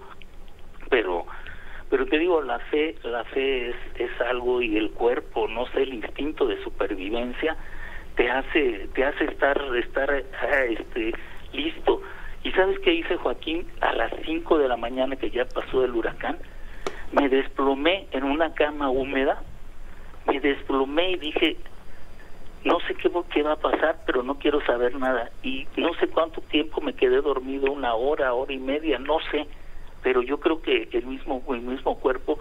Pero 0.88 1.26
pero 1.90 2.06
te 2.06 2.18
digo, 2.18 2.40
la 2.42 2.58
fe 2.58 2.94
la 3.02 3.24
fe 3.24 3.70
es, 3.70 3.76
es 3.96 4.20
algo 4.20 4.62
y 4.62 4.76
el 4.76 4.92
cuerpo, 4.92 5.48
no 5.48 5.66
sé, 5.68 5.82
el 5.82 5.94
instinto 5.94 6.46
de 6.46 6.62
supervivencia 6.62 7.56
te 8.16 8.30
hace 8.30 8.88
te 8.94 9.04
hace 9.04 9.24
estar 9.24 9.60
estar 9.76 10.10
ah, 10.10 10.64
este 10.64 11.12
listo. 11.52 12.02
¿Y 12.44 12.50
sabes 12.52 12.78
qué 12.80 12.94
hice 12.94 13.16
Joaquín? 13.16 13.66
A 13.80 13.92
las 13.92 14.12
5 14.24 14.58
de 14.58 14.68
la 14.68 14.76
mañana 14.76 15.16
que 15.16 15.30
ya 15.30 15.44
pasó 15.44 15.84
el 15.84 15.94
huracán, 15.94 16.38
me 17.12 17.28
desplomé 17.28 18.08
en 18.10 18.24
una 18.24 18.52
cama 18.54 18.90
húmeda, 18.90 19.42
me 20.26 20.40
desplomé 20.40 21.12
y 21.12 21.16
dije, 21.16 21.56
no 22.64 22.78
sé 22.80 22.94
qué, 22.94 23.08
va 23.42 23.52
a 23.52 23.56
pasar, 23.56 23.98
pero 24.06 24.22
no 24.22 24.38
quiero 24.38 24.64
saber 24.64 24.94
nada. 24.96 25.30
Y 25.42 25.66
no 25.76 25.94
sé 25.94 26.08
cuánto 26.08 26.40
tiempo 26.42 26.80
me 26.80 26.94
quedé 26.94 27.20
dormido, 27.20 27.72
una 27.72 27.94
hora, 27.94 28.34
hora 28.34 28.52
y 28.52 28.58
media, 28.58 28.98
no 28.98 29.18
sé. 29.30 29.46
Pero 30.02 30.22
yo 30.22 30.38
creo 30.38 30.62
que 30.62 30.88
el 30.92 31.06
mismo, 31.06 31.42
el 31.48 31.62
mismo 31.62 31.98
cuerpo 31.98 32.38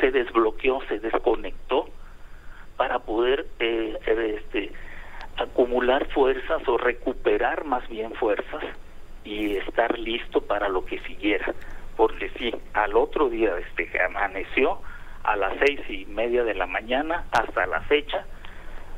se 0.00 0.10
desbloqueó, 0.10 0.80
se 0.88 0.98
desconectó 0.98 1.88
para 2.76 3.00
poder 3.00 3.46
eh, 3.58 3.98
eh, 4.06 4.40
este, 4.40 4.72
acumular 5.36 6.06
fuerzas 6.12 6.66
o 6.68 6.78
recuperar 6.78 7.64
más 7.64 7.86
bien 7.88 8.12
fuerzas 8.14 8.64
y 9.24 9.56
estar 9.56 9.98
listo 9.98 10.40
para 10.40 10.68
lo 10.68 10.84
que 10.84 10.98
siguiera. 11.00 11.54
Porque 11.96 12.30
sí, 12.38 12.54
al 12.74 12.96
otro 12.96 13.28
día 13.28 13.58
este, 13.58 13.90
amaneció 14.02 14.80
a 15.24 15.36
las 15.36 15.52
seis 15.58 15.80
y 15.88 16.06
media 16.06 16.44
de 16.44 16.54
la 16.54 16.66
mañana 16.66 17.26
hasta 17.32 17.66
la 17.66 17.80
fecha, 17.82 18.24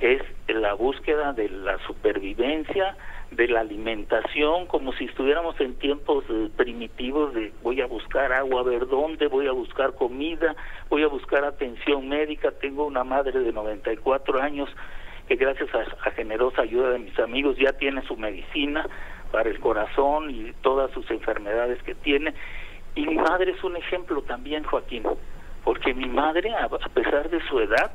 es 0.01 0.23
la 0.49 0.75
búsqueda 0.75 1.33
de 1.33 1.49
la 1.49 1.79
supervivencia, 1.87 2.97
de 3.31 3.47
la 3.47 3.61
alimentación, 3.61 4.67
como 4.67 4.93
si 4.95 5.05
estuviéramos 5.05 5.61
en 5.61 5.75
tiempos 5.75 6.25
eh, 6.29 6.49
primitivos 6.57 7.33
de 7.35 7.53
voy 7.63 7.81
a 7.81 7.87
buscar 7.87 8.33
agua, 8.33 8.61
a 8.61 8.65
ver 8.65 8.89
dónde, 8.89 9.29
voy 9.29 9.47
a 9.47 9.53
buscar 9.53 9.95
comida, 9.95 10.57
voy 10.89 11.05
a 11.05 11.09
buscar 11.09 11.45
atención 11.45 12.09
médica. 12.09 12.51
Tengo 12.51 12.87
una 12.87 13.05
madre 13.05 13.39
de 13.39 13.53
94 13.53 14.43
años 14.43 14.69
que 15.29 15.37
gracias 15.37 15.69
a, 15.75 16.11
generosa 16.11 16.63
ayuda 16.63 16.91
de 16.91 16.99
mis 16.99 17.17
amigos 17.21 17.57
ya 17.57 17.73
tiene 17.73 18.03
su 18.03 18.17
medicina 18.17 18.89
para 19.31 19.49
el 19.49 19.61
corazón 19.61 20.31
y 20.31 20.53
todas 20.63 20.91
sus 20.91 21.09
enfermedades 21.11 21.81
que 21.85 21.95
tiene. 21.95 22.35
Y 22.97 23.07
mi 23.07 23.15
madre 23.15 23.53
es 23.53 23.63
un 23.63 23.77
ejemplo 23.77 24.23
también, 24.23 24.65
Joaquín, 24.65 25.05
porque 25.63 25.95
mi 25.95 26.09
madre, 26.09 26.53
a 26.53 26.69
pesar 26.69 27.31
de 27.31 27.41
su 27.47 27.61
edad, 27.61 27.93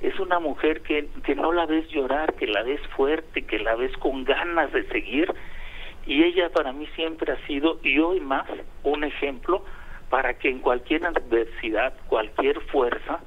es 0.00 0.18
una 0.20 0.38
mujer 0.38 0.82
que, 0.82 1.08
que 1.24 1.34
no 1.34 1.52
la 1.52 1.66
ves 1.66 1.88
llorar, 1.88 2.34
que 2.34 2.46
la 2.46 2.62
ves 2.62 2.80
fuerte, 2.96 3.42
que 3.42 3.58
la 3.58 3.74
ves 3.74 3.96
con 3.96 4.24
ganas 4.24 4.72
de 4.72 4.84
seguir. 4.88 5.32
Y 6.06 6.22
ella 6.22 6.50
para 6.50 6.72
mí 6.72 6.86
siempre 6.94 7.32
ha 7.32 7.46
sido, 7.46 7.80
y 7.82 7.98
hoy 7.98 8.20
más, 8.20 8.46
un 8.84 9.04
ejemplo 9.04 9.64
para 10.08 10.38
que 10.38 10.48
en 10.48 10.60
cualquier 10.60 11.04
adversidad, 11.04 11.92
cualquier 12.08 12.60
fuerza, 12.62 13.20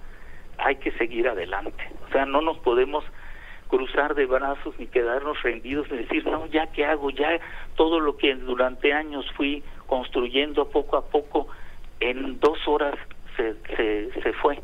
hay 0.58 0.78
que 0.78 0.92
seguir 0.94 1.28
adelante. 1.28 1.90
O 2.08 2.12
sea, 2.12 2.26
no 2.26 2.42
nos 2.42 2.58
podemos 2.60 3.04
cruzar 3.68 4.16
de 4.16 4.26
brazos 4.26 4.74
ni 4.80 4.88
quedarnos 4.88 5.42
rendidos 5.44 5.88
y 5.92 5.98
decir, 5.98 6.26
no, 6.26 6.46
ya 6.48 6.68
qué 6.68 6.86
hago, 6.86 7.10
ya 7.10 7.40
todo 7.76 8.00
lo 8.00 8.18
que 8.18 8.34
durante 8.36 8.94
años 8.94 9.26
fui 9.36 9.64
construyendo 9.88 10.70
poco 10.70 10.98
a 10.98 11.06
poco, 11.06 11.48
en 12.00 12.40
dos 12.40 12.60
horas 12.68 12.96
se, 13.38 13.56
se, 13.76 14.22
se 14.22 14.34
fue. 14.34 14.60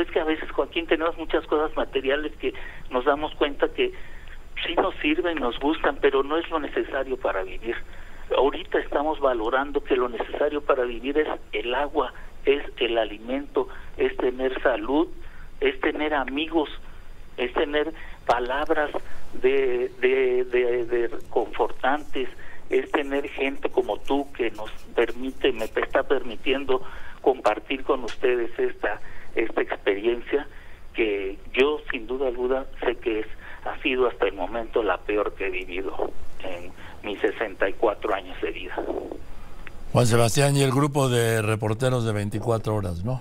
Es 0.00 0.10
que 0.10 0.20
a 0.20 0.24
veces, 0.24 0.50
Joaquín, 0.50 0.86
tenemos 0.86 1.16
muchas 1.16 1.46
cosas 1.46 1.74
materiales 1.76 2.32
que 2.36 2.54
nos 2.90 3.04
damos 3.04 3.34
cuenta 3.34 3.68
que 3.68 3.92
sí 4.66 4.74
nos 4.74 4.94
sirven, 4.96 5.38
nos 5.38 5.58
gustan, 5.58 5.98
pero 6.00 6.22
no 6.22 6.36
es 6.36 6.48
lo 6.50 6.58
necesario 6.58 7.16
para 7.16 7.42
vivir. 7.42 7.76
Ahorita 8.36 8.78
estamos 8.78 9.20
valorando 9.20 9.82
que 9.82 9.96
lo 9.96 10.08
necesario 10.08 10.60
para 10.60 10.84
vivir 10.84 11.18
es 11.18 11.28
el 11.52 11.74
agua, 11.74 12.12
es 12.44 12.62
el 12.76 12.98
alimento, 12.98 13.68
es 13.96 14.16
tener 14.16 14.60
salud, 14.62 15.08
es 15.60 15.80
tener 15.80 16.14
amigos, 16.14 16.68
es 17.36 17.52
tener 17.54 17.92
palabras 18.26 18.90
de, 19.34 19.90
de, 20.00 20.44
de, 20.44 20.84
de 20.84 21.10
confortantes, 21.30 22.28
es 22.70 22.90
tener 22.90 23.28
gente 23.28 23.70
como 23.70 23.98
tú 23.98 24.30
que 24.32 24.50
nos 24.50 24.70
permite, 24.94 25.52
me 25.52 25.64
está 25.64 26.02
permitiendo 26.02 26.82
compartir 27.22 27.82
con 27.84 28.04
ustedes 28.04 28.56
esta 28.58 29.00
esta 29.44 29.62
experiencia 29.62 30.46
que 30.94 31.38
yo 31.52 31.80
sin 31.90 32.06
duda 32.06 32.28
alguna 32.28 32.64
sé 32.84 32.96
que 32.96 33.20
es 33.20 33.26
ha 33.64 33.80
sido 33.82 34.06
hasta 34.06 34.26
el 34.26 34.34
momento 34.34 34.82
la 34.82 34.98
peor 34.98 35.34
que 35.34 35.46
he 35.46 35.50
vivido 35.50 36.10
en 36.42 36.72
mis 37.02 37.20
64 37.20 38.14
años 38.14 38.40
de 38.40 38.50
vida. 38.50 38.76
Juan 39.92 40.06
Sebastián 40.06 40.56
y 40.56 40.62
el 40.62 40.70
grupo 40.70 41.08
de 41.08 41.42
reporteros 41.42 42.04
de 42.04 42.12
24 42.12 42.74
horas, 42.74 43.04
¿no? 43.04 43.20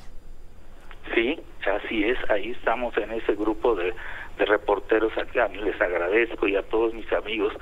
Sí, 1.13 1.39
así 1.65 2.03
es, 2.03 2.17
ahí 2.29 2.51
estamos 2.51 2.95
en 2.97 3.11
ese 3.11 3.35
grupo 3.35 3.75
de, 3.75 3.93
de 4.37 4.45
reporteros 4.45 5.11
acá. 5.17 5.47
Les 5.47 5.79
agradezco 5.79 6.47
y 6.47 6.55
a 6.55 6.63
todos 6.63 6.93
mis 6.93 7.11
amigos 7.13 7.53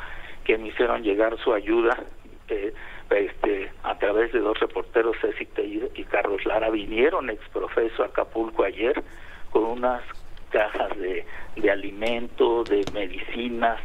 que 0.43 0.57
me 0.57 0.69
hicieron 0.69 1.03
llegar 1.03 1.37
su 1.43 1.53
ayuda. 1.53 1.97
Eh, 2.49 2.73
este, 3.09 3.71
a 3.83 3.97
través 3.97 4.31
de 4.31 4.39
dos 4.39 4.59
reporteros, 4.59 5.15
Ceci 5.21 5.47
y 5.95 6.03
Carlos 6.05 6.45
Lara, 6.45 6.69
vinieron 6.69 7.29
exprofeso 7.29 8.03
a 8.03 8.07
Acapulco 8.07 8.63
ayer 8.63 9.03
con 9.51 9.63
unas 9.65 10.01
cajas 10.49 10.97
de, 10.97 11.25
de 11.55 11.71
alimento, 11.71 12.63
de 12.63 12.83
medicinas, 12.93 13.79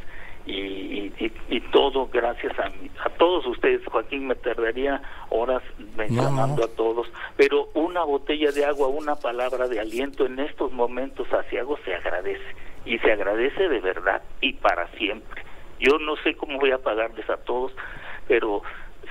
y, 0.46 1.12
y, 1.48 1.60
todo 1.70 2.08
gracias 2.12 2.58
a, 2.58 2.72
a 3.04 3.10
todos 3.10 3.46
ustedes. 3.46 3.84
Joaquín, 3.86 4.26
me 4.26 4.34
tardaría 4.34 5.00
horas 5.28 5.62
mencionando 5.96 6.64
a 6.64 6.68
todos, 6.68 7.10
pero 7.36 7.68
una 7.74 8.02
botella 8.04 8.50
de 8.50 8.64
agua, 8.64 8.88
una 8.88 9.16
palabra 9.16 9.68
de 9.68 9.78
aliento 9.80 10.26
en 10.26 10.40
estos 10.40 10.72
momentos 10.72 11.32
asiagos 11.32 11.78
se 11.84 11.94
agradece 11.94 12.44
y 12.84 12.98
se 12.98 13.12
agradece 13.12 13.68
de 13.68 13.80
verdad 13.80 14.22
y 14.40 14.54
para 14.54 14.88
siempre. 14.96 15.44
Yo 15.78 15.98
no 15.98 16.16
sé 16.16 16.34
cómo 16.34 16.58
voy 16.58 16.72
a 16.72 16.78
pagarles 16.78 17.28
a 17.30 17.36
todos, 17.38 17.72
pero 18.26 18.62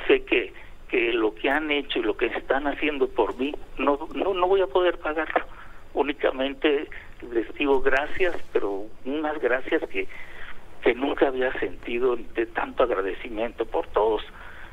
sé 0.09 0.23
que 0.23 0.53
que 0.89 1.13
lo 1.13 1.35
que 1.35 1.51
han 1.51 1.69
hecho 1.69 1.99
y 1.99 2.01
lo 2.01 2.17
que 2.17 2.25
están 2.25 2.65
haciendo 2.65 3.07
por 3.07 3.37
mí 3.37 3.55
no 3.77 4.09
no 4.15 4.33
no 4.33 4.47
voy 4.47 4.61
a 4.61 4.67
poder 4.67 4.97
pagarlo. 4.97 5.45
Únicamente 5.93 6.87
les 7.31 7.53
digo 7.53 7.81
gracias, 7.81 8.35
pero 8.51 8.85
unas 9.05 9.39
gracias 9.39 9.87
que 9.89 10.07
que 10.81 10.95
nunca 10.95 11.27
había 11.27 11.53
sentido 11.59 12.17
de 12.35 12.45
tanto 12.47 12.83
agradecimiento 12.83 13.65
por 13.65 13.85
todos 13.87 14.21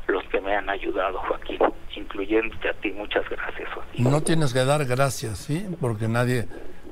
los 0.06 0.22
que 0.28 0.40
me 0.40 0.54
han 0.54 0.70
ayudado, 0.70 1.18
Joaquín, 1.18 1.58
incluyéndote 1.96 2.68
a 2.68 2.74
ti. 2.74 2.92
Muchas 2.92 3.28
gracias, 3.28 3.68
Joaquín. 3.74 4.08
No 4.08 4.22
tienes 4.22 4.54
que 4.54 4.64
dar 4.64 4.84
gracias, 4.84 5.38
¿sí? 5.38 5.66
Porque 5.80 6.06
nadie, 6.06 6.46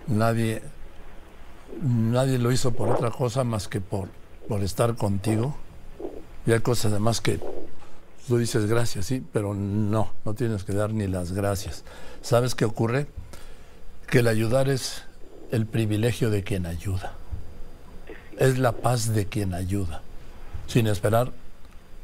nadie, 0.09 0.63
nadie 1.81 2.39
lo 2.41 2.51
hizo 2.51 2.75
por 2.75 2.89
otra 2.89 3.11
cosa 3.11 3.45
más 3.45 3.69
que 3.69 3.81
por, 3.81 4.09
por 4.49 4.63
estar 4.63 4.97
contigo. 4.97 5.57
Y 6.45 6.53
hay 6.53 6.61
cosas 6.61 6.91
además 6.91 7.21
que 7.21 7.39
tú 8.27 8.39
dices 8.39 8.67
gracias, 8.67 9.07
sí, 9.07 9.25
pero 9.33 9.55
no, 9.55 10.13
no 10.25 10.35
tienes 10.35 10.65
que 10.65 10.73
dar 10.73 10.93
ni 10.93 11.07
las 11.07 11.33
gracias. 11.33 11.85
¿Sabes 12.23 12.55
qué 12.55 12.65
ocurre? 12.65 13.07
Que 14.09 14.21
el 14.21 14.29
ayudar 14.29 14.69
es 14.69 15.05
el 15.51 15.67
privilegio 15.67 16.31
de 16.31 16.43
quien 16.43 16.67
ayuda 16.67 17.15
es 18.39 18.59
la 18.59 18.73
paz 18.73 19.15
de 19.15 19.27
quien 19.27 19.55
ayuda, 19.55 20.03
sin 20.67 20.87
esperar 20.87 21.29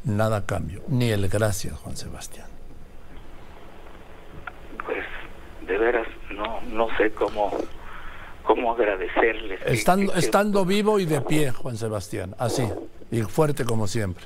nada 0.04 0.38
a 0.38 0.46
cambio, 0.46 0.82
ni 0.88 1.10
el 1.10 1.28
gracias, 1.28 1.74
Juan 1.78 1.96
Sebastián. 1.96 2.46
Pues 4.84 5.04
de 5.66 5.78
veras 5.78 6.06
no 6.30 6.60
no 6.72 6.88
sé 6.96 7.10
cómo 7.12 7.56
cómo 8.44 8.72
agradecerles. 8.72 9.60
Estando, 9.64 10.14
estando 10.14 10.64
vivo 10.64 10.98
y 10.98 11.04
de 11.04 11.20
pie, 11.20 11.50
Juan 11.52 11.76
Sebastián, 11.76 12.34
así, 12.38 12.66
y 13.10 13.22
fuerte 13.22 13.64
como 13.64 13.86
siempre. 13.86 14.24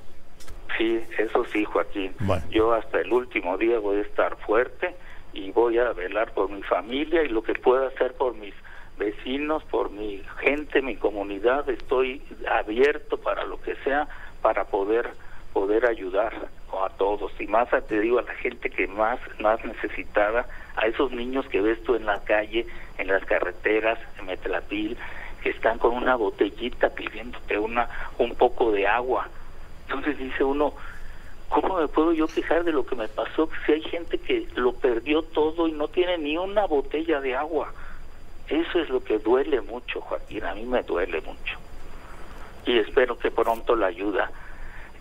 Sí, 0.77 1.01
eso 1.19 1.45
sí, 1.53 1.65
Joaquín. 1.65 2.15
Yo 2.51 2.73
hasta 2.73 3.01
el 3.01 3.13
último 3.13 3.57
día 3.59 3.79
voy 3.79 3.99
a 3.99 4.03
estar 4.03 4.37
fuerte 4.37 4.95
y 5.33 5.51
voy 5.51 5.79
a 5.79 5.93
velar 5.93 6.33
por 6.33 6.51
mi 6.51 6.63
familia 6.63 7.23
y 7.23 7.29
lo 7.29 7.43
que 7.43 7.55
pueda 7.55 7.89
hacer 7.89 8.15
por 8.15 8.35
mis 8.35 8.55
vecinos, 8.99 9.65
por 9.65 9.91
mi 9.91 10.23
gente, 10.41 10.83
mi 10.83 10.97
comunidad, 10.97 11.69
estoy 11.69 12.23
abierto 12.51 13.19
para 13.19 13.45
lo 13.45 13.61
que 13.61 13.75
sea 13.77 14.09
para 14.43 14.65
poder 14.65 15.11
poder 15.53 15.87
ayudar 15.87 16.33
a 16.85 16.89
todos 16.91 17.33
y 17.39 17.47
más 17.47 17.69
te 17.87 18.01
digo 18.01 18.19
a 18.19 18.23
la 18.23 18.35
gente 18.35 18.69
que 18.69 18.89
más 18.89 19.21
más 19.39 19.65
necesitada, 19.65 20.47
a 20.77 20.87
esos 20.87 21.13
niños 21.13 21.47
que 21.47 21.61
ves 21.61 21.81
tú 21.85 21.95
en 21.95 22.05
la 22.05 22.21
calle, 22.25 22.67
en 22.99 23.07
las 23.07 23.25
carreteras, 23.25 23.99
en 24.19 24.27
Metlatil, 24.27 24.97
que 25.43 25.51
están 25.51 25.79
con 25.79 25.95
una 25.95 26.17
botellita 26.17 26.91
pidiéndote 26.91 27.59
una 27.59 27.89
un 28.19 28.35
poco 28.35 28.73
de 28.73 28.87
agua. 28.87 29.29
Entonces 29.87 30.19
dice 30.19 30.45
uno, 30.45 30.75
¿cómo 31.49 31.79
me 31.79 31.89
puedo 31.89 32.13
yo 32.13 32.27
quejar 32.27 32.65
de 32.65 32.73
lo 32.73 32.87
que 32.87 32.97
me 32.97 33.09
pasó 33.09 33.49
si 33.65 33.73
hay 33.73 33.83
gente 33.83 34.19
que 34.19 34.49
lo 34.57 34.73
perdió 34.75 35.23
todo 35.23 35.69
y 35.69 35.73
no 35.73 35.89
tiene 35.89 36.19
ni 36.19 36.37
una 36.37 36.67
botella 36.67 37.21
de 37.21 37.37
agua? 37.37 37.73
Eso 38.49 38.79
es 38.79 38.89
lo 38.91 39.03
que 39.03 39.19
duele 39.19 39.61
mucho, 39.61 40.01
Joaquín, 40.01 40.45
a 40.45 40.55
mí 40.55 40.65
me 40.65 40.83
duele 40.83 41.21
mucho. 41.23 41.59
Y 42.67 42.79
espero 42.79 43.19
que 43.19 43.31
pronto 43.31 43.77
la 43.77 43.87
ayuda 43.87 44.31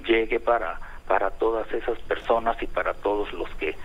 llegue 0.06 0.40
para 0.40 0.80
para 1.08 1.32
todas 1.32 1.72
esas 1.74 2.00
personas 2.00 2.62
y 2.62 2.68
para 2.68 2.94
todos 2.94 3.32
los 3.34 3.50
que 3.56 3.76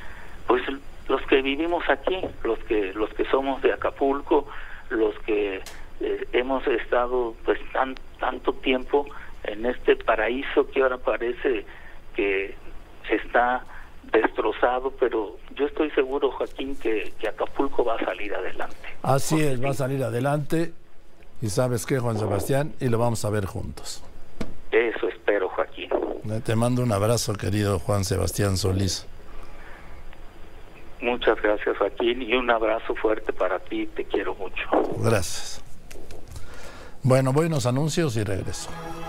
pues 0.46 0.62
los 1.08 1.22
que 1.22 1.42
vivimos 1.42 1.88
aquí, 1.88 2.20
los 2.44 2.58
que 2.60 2.92
los 2.94 3.12
que 3.14 3.24
somos 3.26 3.60
de 3.62 3.72
Acapulco, 3.72 4.46
los 4.90 5.18
que 5.20 5.62
eh, 6.00 6.28
hemos 6.32 6.66
estado 6.66 7.34
pues 7.44 7.58
tan 7.72 7.94
tanto 8.20 8.52
tiempo 8.52 9.06
en 9.48 9.66
este 9.66 9.96
paraíso 9.96 10.68
que 10.70 10.82
ahora 10.82 10.98
parece 10.98 11.64
que 12.14 12.54
está 13.10 13.64
destrozado, 14.12 14.92
pero 14.98 15.36
yo 15.54 15.66
estoy 15.66 15.90
seguro, 15.90 16.30
Joaquín, 16.30 16.76
que, 16.76 17.12
Acapulco 17.28 17.84
va 17.84 17.96
a 17.96 18.04
salir 18.04 18.34
adelante. 18.34 18.76
Así 19.02 19.40
es, 19.40 19.62
va 19.62 19.70
a 19.70 19.74
salir 19.74 20.02
adelante. 20.02 20.72
Y 21.40 21.50
sabes 21.50 21.86
qué, 21.86 21.98
Juan 21.98 22.18
Sebastián, 22.18 22.74
y 22.80 22.88
lo 22.88 22.98
vamos 22.98 23.24
a 23.24 23.30
ver 23.30 23.46
juntos. 23.46 24.02
Eso 24.72 25.08
espero, 25.08 25.48
Joaquín. 25.48 25.90
Eh, 26.30 26.40
te 26.44 26.56
mando 26.56 26.82
un 26.82 26.92
abrazo, 26.92 27.34
querido 27.34 27.78
Juan 27.78 28.04
Sebastián 28.04 28.56
Solís. 28.56 29.06
Muchas 31.00 31.40
gracias, 31.40 31.76
Joaquín, 31.78 32.22
y 32.22 32.34
un 32.34 32.50
abrazo 32.50 32.94
fuerte 32.96 33.32
para 33.32 33.60
ti. 33.60 33.86
Te 33.86 34.04
quiero 34.04 34.34
mucho. 34.34 34.64
Gracias. 34.98 35.62
Bueno, 37.02 37.32
voy 37.32 37.44
a 37.44 37.46
unos 37.48 37.66
anuncios 37.66 38.16
y 38.16 38.24
regreso. 38.24 38.68